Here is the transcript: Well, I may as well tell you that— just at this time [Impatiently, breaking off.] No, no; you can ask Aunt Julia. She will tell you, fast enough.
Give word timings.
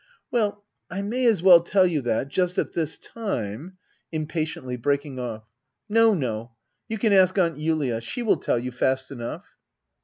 Well, 0.31 0.65
I 0.89 1.03
may 1.03 1.27
as 1.27 1.43
well 1.43 1.61
tell 1.61 1.85
you 1.85 2.01
that— 2.01 2.27
just 2.29 2.57
at 2.57 2.73
this 2.73 2.97
time 2.97 3.77
[Impatiently, 4.11 4.75
breaking 4.75 5.19
off.] 5.19 5.43
No, 5.87 6.15
no; 6.15 6.55
you 6.87 6.97
can 6.97 7.13
ask 7.13 7.37
Aunt 7.37 7.59
Julia. 7.59 8.01
She 8.01 8.23
will 8.23 8.37
tell 8.37 8.57
you, 8.57 8.71
fast 8.71 9.11
enough. 9.11 9.45